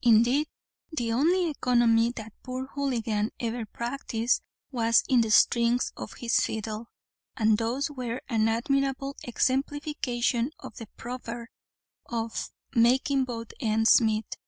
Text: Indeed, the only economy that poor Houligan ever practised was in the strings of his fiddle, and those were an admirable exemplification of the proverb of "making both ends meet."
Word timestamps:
Indeed, 0.00 0.48
the 0.90 1.12
only 1.12 1.50
economy 1.50 2.10
that 2.12 2.32
poor 2.42 2.68
Houligan 2.68 3.32
ever 3.38 3.66
practised 3.66 4.40
was 4.70 5.04
in 5.10 5.20
the 5.20 5.30
strings 5.30 5.92
of 5.94 6.14
his 6.14 6.40
fiddle, 6.40 6.86
and 7.36 7.58
those 7.58 7.90
were 7.90 8.22
an 8.30 8.48
admirable 8.48 9.14
exemplification 9.24 10.52
of 10.58 10.76
the 10.76 10.86
proverb 10.96 11.48
of 12.06 12.48
"making 12.74 13.24
both 13.26 13.52
ends 13.60 14.00
meet." 14.00 14.38